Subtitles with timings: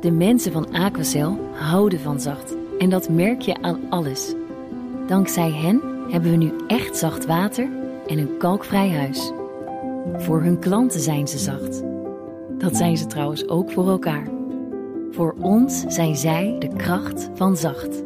[0.00, 2.54] De mensen van Aquacel houden van zacht.
[2.78, 4.34] En dat merk je aan alles.
[5.06, 7.68] Dankzij hen hebben we nu echt zacht water
[8.06, 9.32] en een kalkvrij huis.
[10.16, 11.82] Voor hun klanten zijn ze zacht.
[12.58, 14.28] Dat zijn ze trouwens ook voor elkaar.
[15.10, 18.02] Voor ons zijn zij de kracht van zacht.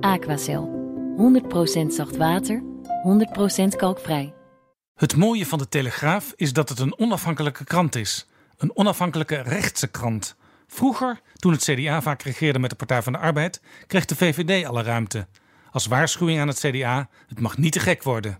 [0.00, 0.74] Aquacel.
[1.16, 2.62] 100% zacht water,
[3.62, 4.34] 100% kalkvrij.
[4.94, 8.26] Het mooie van de Telegraaf is dat het een onafhankelijke krant is.
[8.56, 10.36] Een onafhankelijke rechtse krant.
[10.66, 14.66] Vroeger, toen het CDA vaak regeerde met de Partij van de Arbeid, kreeg de VVD
[14.66, 15.26] alle ruimte.
[15.70, 18.38] Als waarschuwing aan het CDA: het mag niet te gek worden.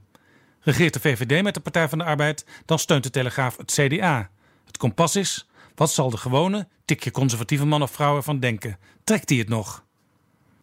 [0.61, 4.31] Regeert de VVD met de Partij van de Arbeid, dan steunt de Telegraaf het CDA.
[4.65, 8.79] Het kompas is: wat zal de gewone, tikje conservatieve man of vrouw ervan denken?
[9.05, 9.85] Trekt hij het nog?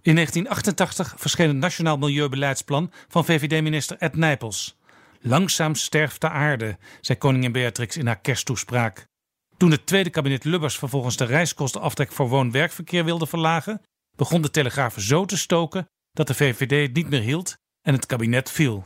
[0.02, 4.77] In 1988 verscheen het Nationaal Milieubeleidsplan van VVD-minister Ed Nijpels.
[5.20, 9.07] Langzaam sterft de aarde, zei koningin Beatrix in haar kersttoespraak.
[9.57, 13.81] Toen het tweede kabinet Lubbers vervolgens de reiskostenaftrek voor woon-werkverkeer wilde verlagen,
[14.16, 18.05] begon de Telegraaf zo te stoken dat de VVD het niet meer hield en het
[18.05, 18.85] kabinet viel.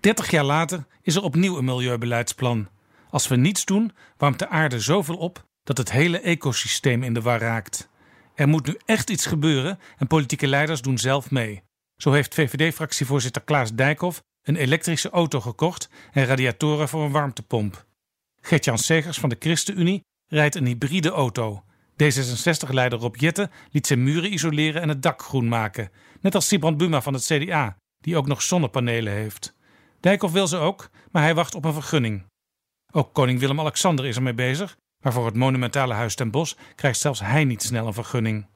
[0.00, 2.68] Dertig jaar later is er opnieuw een milieubeleidsplan.
[3.10, 7.22] Als we niets doen, warmt de aarde zoveel op dat het hele ecosysteem in de
[7.22, 7.88] war raakt.
[8.34, 11.62] Er moet nu echt iets gebeuren en politieke leiders doen zelf mee.
[11.96, 17.86] Zo heeft VVD-fractievoorzitter Klaas Dijkhoff een elektrische auto gekocht en radiatoren voor een warmtepomp.
[18.46, 21.62] Gertjan Segers van de ChristenUnie rijdt een hybride auto.
[21.92, 25.90] D66-leider Rob Jette liet zijn muren isoleren en het dak groen maken.
[26.20, 29.54] Net als Sibrand Buma van het CDA, die ook nog zonnepanelen heeft.
[30.00, 32.26] Dijkhoff wil ze ook, maar hij wacht op een vergunning.
[32.92, 37.20] Ook koning Willem-Alexander is ermee bezig, maar voor het monumentale Huis ten Bosch krijgt zelfs
[37.20, 38.46] hij niet snel een vergunning.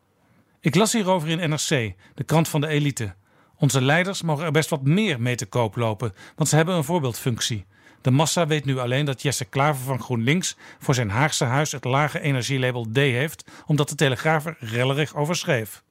[0.61, 3.15] Ik las hierover in NRC, de krant van de elite.
[3.57, 6.85] Onze leiders mogen er best wat meer mee te koop lopen, want ze hebben een
[6.85, 7.67] voorbeeldfunctie.
[8.01, 11.84] De massa weet nu alleen dat Jesse Klaver van GroenLinks voor zijn Haagse huis het
[11.84, 15.83] lage energielabel D heeft, omdat de Telegraaf er rellerig over schreef.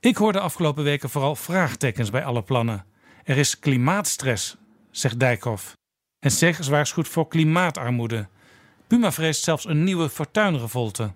[0.00, 2.84] Ik hoorde afgelopen weken vooral vraagtekens bij alle plannen.
[3.24, 4.56] Er is klimaatstress,
[4.90, 5.72] zegt Dijkhoff.
[6.18, 8.28] En Segers waarschuwt voor klimaatarmoede.
[8.86, 11.12] Puma vreest zelfs een nieuwe fortuinrevolte.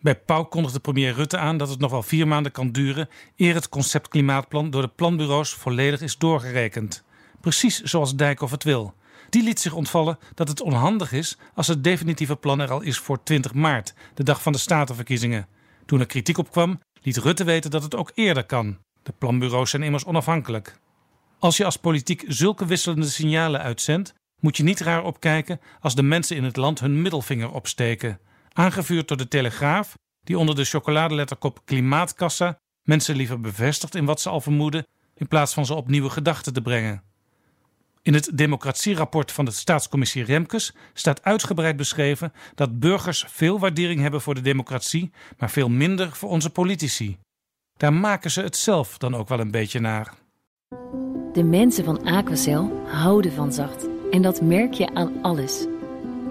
[0.00, 3.54] Bij Pauw kondigde premier Rutte aan dat het nog wel vier maanden kan duren eer
[3.54, 7.04] het concept klimaatplan door de planbureaus volledig is doorgerekend.
[7.40, 8.94] Precies zoals Dijkhoff het wil.
[9.30, 12.98] Die liet zich ontvallen dat het onhandig is als het definitieve plan er al is
[12.98, 15.46] voor 20 maart, de dag van de statenverkiezingen.
[15.86, 18.78] Toen er kritiek op kwam, liet Rutte weten dat het ook eerder kan.
[19.02, 20.78] De planbureaus zijn immers onafhankelijk.
[21.38, 26.02] Als je als politiek zulke wisselende signalen uitzendt, moet je niet raar opkijken als de
[26.02, 28.20] mensen in het land hun middelvinger opsteken.
[28.52, 34.28] Aangevuurd door de Telegraaf, die onder de chocoladeletterkop Klimaatkassa mensen liever bevestigt in wat ze
[34.28, 37.02] al vermoeden, in plaats van ze op nieuwe gedachten te brengen.
[38.04, 44.20] In het democratierapport van de staatscommissie Remkes staat uitgebreid beschreven dat burgers veel waardering hebben
[44.20, 47.18] voor de democratie, maar veel minder voor onze politici.
[47.76, 50.14] Daar maken ze het zelf dan ook wel een beetje naar.
[51.32, 53.86] De mensen van Aquacel houden van zacht.
[54.10, 55.66] En dat merk je aan alles.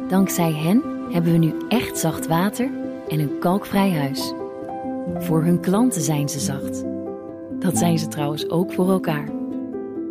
[0.07, 2.71] Dankzij hen hebben we nu echt zacht water
[3.09, 4.33] en een kalkvrij huis.
[5.17, 6.83] Voor hun klanten zijn ze zacht.
[7.59, 9.42] Dat zijn ze trouwens ook voor elkaar.